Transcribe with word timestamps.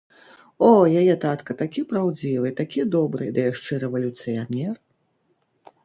О, 0.67 0.69
яе 1.01 1.15
татка 1.25 1.57
такі 1.59 1.83
праўдзівы, 1.93 2.55
такі 2.63 2.87
добры, 2.99 3.31
ды 3.37 3.47
яшчэ 3.51 3.73
рэвалюцыянер! 3.85 4.75